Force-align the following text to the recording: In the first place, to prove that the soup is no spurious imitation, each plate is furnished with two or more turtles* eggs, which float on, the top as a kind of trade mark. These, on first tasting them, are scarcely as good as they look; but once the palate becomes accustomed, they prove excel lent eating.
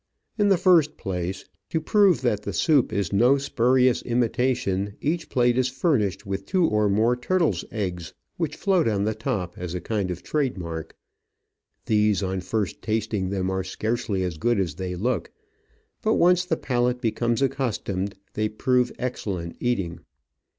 In 0.35 0.49
the 0.49 0.57
first 0.57 0.97
place, 0.97 1.45
to 1.69 1.79
prove 1.79 2.21
that 2.21 2.41
the 2.41 2.53
soup 2.53 2.91
is 2.91 3.13
no 3.13 3.37
spurious 3.37 4.01
imitation, 4.01 4.95
each 4.99 5.29
plate 5.29 5.59
is 5.59 5.67
furnished 5.67 6.25
with 6.25 6.47
two 6.47 6.65
or 6.67 6.89
more 6.89 7.15
turtles* 7.15 7.63
eggs, 7.69 8.11
which 8.35 8.55
float 8.55 8.87
on, 8.87 9.03
the 9.03 9.13
top 9.13 9.53
as 9.59 9.75
a 9.75 9.79
kind 9.79 10.09
of 10.09 10.23
trade 10.23 10.57
mark. 10.57 10.97
These, 11.85 12.23
on 12.23 12.41
first 12.41 12.81
tasting 12.81 13.29
them, 13.29 13.51
are 13.51 13.63
scarcely 13.63 14.23
as 14.23 14.39
good 14.39 14.59
as 14.59 14.73
they 14.73 14.95
look; 14.95 15.29
but 16.01 16.15
once 16.15 16.45
the 16.45 16.57
palate 16.57 16.99
becomes 16.99 17.43
accustomed, 17.43 18.15
they 18.33 18.49
prove 18.49 18.91
excel 18.97 19.33
lent 19.35 19.55
eating. 19.59 19.99